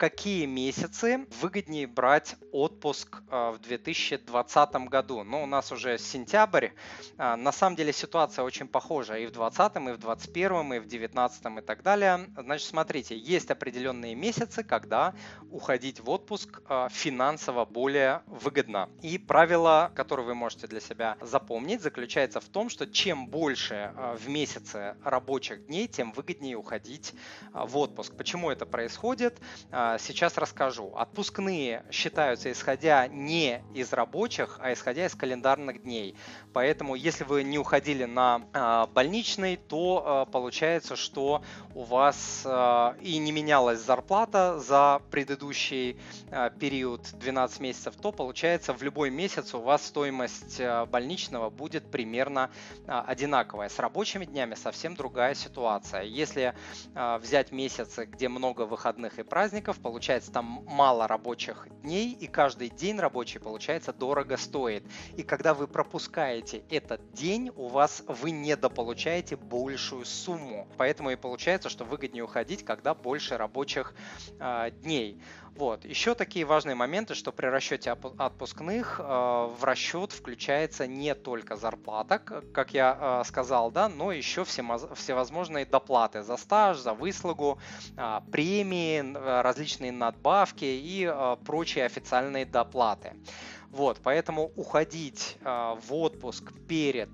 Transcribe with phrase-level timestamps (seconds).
[0.00, 5.24] какие месяцы выгоднее брать отпуск в 2020 году?
[5.24, 6.70] Ну, у нас уже сентябрь.
[7.18, 11.58] На самом деле ситуация очень похожа и в 2020, и в 2021, и в 2019
[11.58, 12.30] и так далее.
[12.34, 15.12] Значит, смотрите, есть определенные месяцы, когда
[15.50, 18.88] уходить в отпуск финансово более выгодно.
[19.02, 24.30] И правило, которое вы можете для себя запомнить, заключается в том, что чем больше в
[24.30, 27.12] месяце рабочих дней, тем выгоднее уходить
[27.52, 28.16] в отпуск.
[28.16, 29.38] Почему это происходит?
[29.98, 30.92] Сейчас расскажу.
[30.96, 36.16] Отпускные считаются исходя не из рабочих, а исходя из календарных дней.
[36.52, 41.42] Поэтому, если вы не уходили на больничный, то получается, что
[41.74, 42.46] у вас
[43.00, 45.98] и не менялась зарплата за предыдущий
[46.58, 52.50] период 12 месяцев, то получается в любой месяц у вас стоимость больничного будет примерно
[52.86, 53.68] одинаковая.
[53.68, 56.02] С рабочими днями совсем другая ситуация.
[56.02, 56.54] Если
[56.94, 62.98] взять месяцы, где много выходных и праздников, получается там мало рабочих дней, и каждый день
[62.98, 64.84] рабочий, получается, дорого стоит.
[65.16, 70.68] И когда вы пропускаете этот день, у вас вы недополучаете большую сумму.
[70.76, 73.94] Поэтому и получается, что выгоднее уходить, когда больше рабочих
[74.38, 75.20] э, дней.
[75.56, 75.84] Вот.
[75.84, 82.18] Еще такие важные моменты, что при расчете отпускных э, в расчет включается не только зарплата,
[82.18, 87.58] как я э, сказал, да, но еще всевозможные доплаты за стаж, за выслугу,
[87.96, 89.12] э, премии,
[89.42, 93.12] различные надбавки и э, прочие официальные доплаты.
[93.70, 97.10] Вот, поэтому уходить э, в отпуск перед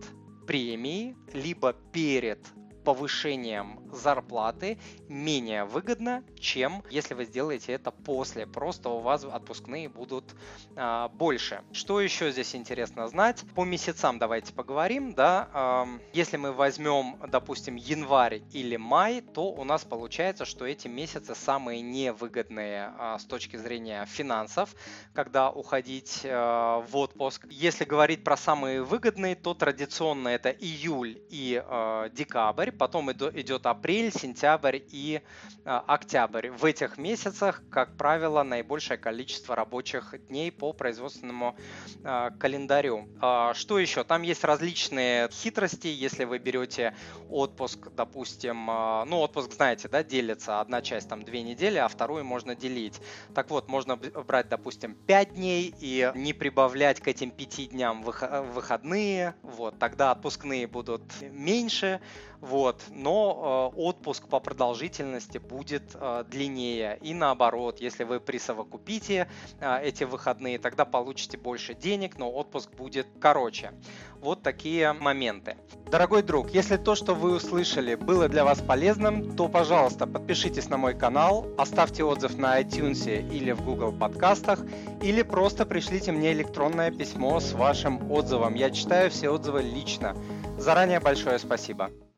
[0.47, 2.39] премией, либо перед
[2.87, 8.47] повышением зарплаты менее выгодно, чем если вы сделаете это после.
[8.47, 10.37] Просто у вас отпускные будут
[10.77, 11.63] а, больше.
[11.73, 13.43] Что еще здесь интересно знать?
[13.57, 15.15] По месяцам давайте поговорим.
[15.15, 15.49] Да?
[15.53, 21.35] А, если мы возьмем, допустим, январь или май, то у нас получается, что эти месяцы
[21.35, 24.77] самые невыгодные а, с точки зрения финансов,
[25.13, 27.47] когда уходить а, в отпуск.
[27.51, 34.13] Если говорить про самые выгодные, то традиционно это июль и а, декабрь потом идет апрель,
[34.13, 35.23] сентябрь и
[35.65, 36.51] а, октябрь.
[36.51, 41.57] В этих месяцах, как правило, наибольшее количество рабочих дней по производственному
[42.05, 43.09] а, календарю.
[43.21, 44.05] А, что еще?
[44.05, 46.95] Там есть различные хитрости, если вы берете
[47.31, 52.55] отпуск, допустим, ну отпуск, знаете, да, делится, одна часть там две недели, а вторую можно
[52.55, 53.01] делить.
[53.35, 59.35] Так вот, можно брать, допустим, 5 дней и не прибавлять к этим 5 дням выходные,
[59.43, 62.01] вот, тогда отпускные будут меньше,
[62.41, 66.99] вот, но э, отпуск по продолжительности будет э, длиннее.
[67.03, 69.29] И наоборот, если вы присовокупите
[69.61, 73.73] э, эти выходные, тогда получите больше денег, но отпуск будет короче.
[74.21, 75.57] Вот такие моменты.
[75.91, 80.77] Дорогой друг, если то, что вы услышали, было для вас полезным, то, пожалуйста, подпишитесь на
[80.77, 84.61] мой канал, оставьте отзыв на iTunes или в Google подкастах,
[85.03, 88.55] или просто пришлите мне электронное письмо с вашим отзывом.
[88.55, 90.17] Я читаю все отзывы лично.
[90.59, 91.91] Заранее большое спасибо.